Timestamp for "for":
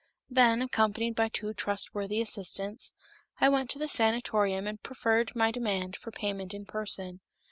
5.95-6.09